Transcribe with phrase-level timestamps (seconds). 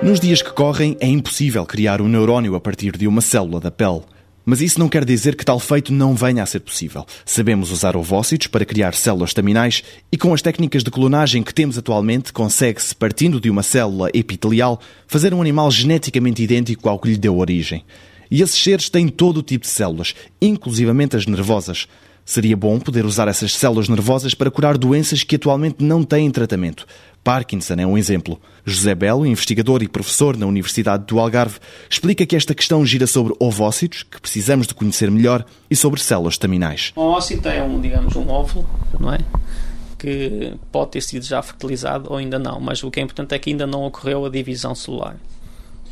[0.00, 3.70] Nos dias que correm, é impossível criar um neurónio a partir de uma célula da
[3.70, 4.02] pele.
[4.44, 7.04] Mas isso não quer dizer que tal feito não venha a ser possível.
[7.26, 11.76] Sabemos usar ovócitos para criar células staminais e com as técnicas de clonagem que temos
[11.76, 17.18] atualmente, consegue-se, partindo de uma célula epitelial, fazer um animal geneticamente idêntico ao que lhe
[17.18, 17.84] deu origem.
[18.30, 21.88] E esses seres têm todo o tipo de células, inclusivamente as nervosas.
[22.28, 26.86] Seria bom poder usar essas células nervosas para curar doenças que atualmente não têm tratamento.
[27.24, 28.38] Parkinson é um exemplo.
[28.66, 33.34] José Belo, investigador e professor na Universidade do Algarve, explica que esta questão gira sobre
[33.40, 36.92] ovócitos, que precisamos de conhecer melhor, e sobre células staminais.
[36.98, 38.68] Um ovócito é um, digamos, um óvulo,
[39.00, 39.20] não é?
[39.98, 43.38] Que pode ter sido já fertilizado ou ainda não, mas o que é importante é
[43.38, 45.16] que ainda não ocorreu a divisão celular.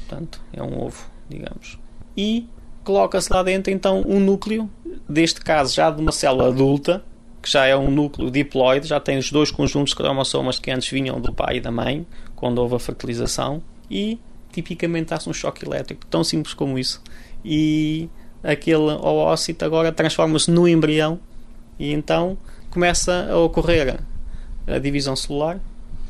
[0.00, 1.78] Portanto, é um ovo, digamos.
[2.16, 2.48] E
[2.82, 4.68] coloca-se lá dentro então um núcleo,
[5.08, 7.04] deste caso já de uma célula adulta,
[7.42, 10.88] que já é um núcleo diploide, já tem os dois conjuntos de cromossomas que antes
[10.88, 14.18] vinham do pai e da mãe, quando houve a fertilização, e
[14.50, 17.02] tipicamente dá-se um choque elétrico, tão simples como isso.
[17.44, 18.08] E
[18.42, 21.18] aquele oócito agora transforma-se no embrião
[21.78, 22.38] e então
[22.70, 24.00] começa a ocorrer
[24.66, 25.60] a divisão celular.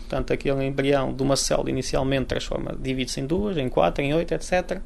[0.00, 4.32] Portanto, aquele embrião de uma célula inicialmente transforma, divide-se em duas, em quatro, em oito,
[4.34, 4.80] etc.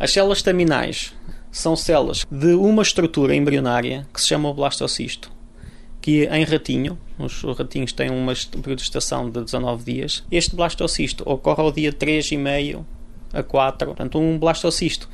[0.00, 1.14] As células staminais
[1.50, 5.30] são células de uma estrutura embrionária que se chama o blastocisto,
[6.00, 11.22] que em ratinho, os ratinhos têm uma período de estação de 19 dias, este blastocisto
[11.26, 12.84] ocorre ao dia 3,5
[13.32, 13.88] a 4.
[13.88, 15.08] Portanto, um blastocisto,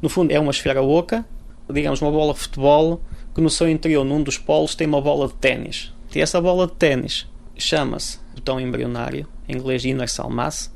[0.00, 1.24] no fundo, é uma esfera oca,
[1.72, 3.00] digamos uma bola de futebol,
[3.34, 5.92] que no seu interior, num dos polos, tem uma bola de ténis.
[6.14, 10.72] E essa bola de ténis chama-se botão embrionário, em inglês universal mass,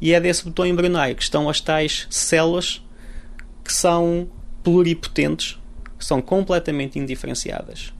[0.00, 2.82] e é desse botão embrionário que estão as tais células
[3.64, 4.28] que são
[4.64, 5.58] pluripotentes,
[5.96, 7.92] que são completamente indiferenciadas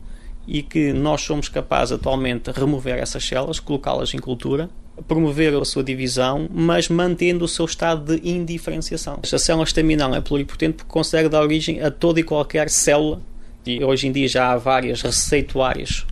[0.47, 4.69] e que nós somos capazes atualmente de remover essas células, colocá-las em cultura,
[5.09, 9.21] promover a sua divisão, mas mantendo o seu estado de indiferenciação.
[9.23, 13.21] A célula estaminal é pluripotente porque consegue dar origem a toda e qualquer célula,
[13.67, 16.07] e hoje em dia já há várias receituárias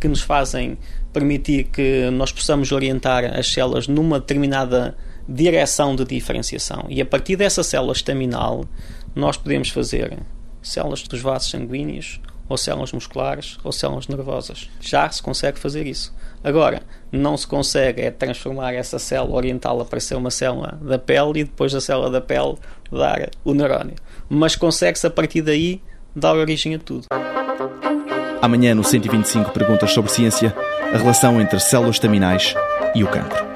[0.00, 0.78] que nos fazem
[1.12, 4.96] permitir que nós possamos orientar as células numa determinada
[5.28, 6.86] direção de diferenciação.
[6.88, 8.66] E a partir dessa célula estaminal,
[9.14, 10.18] nós podemos fazer
[10.62, 14.68] células dos vasos sanguíneos, ou células musculares, ou células nervosas.
[14.80, 16.14] Já se consegue fazer isso.
[16.42, 21.40] Agora, não se consegue é transformar essa célula, orientá-la para ser uma célula da pele
[21.40, 22.56] e depois da célula da pele
[22.92, 23.94] dar o neurónio.
[24.28, 25.80] Mas consegue-se a partir daí
[26.14, 27.06] dar origem a tudo.
[28.42, 30.54] Amanhã, no 125 Perguntas sobre Ciência,
[30.92, 32.54] a relação entre células staminais
[32.94, 33.53] e o cancro.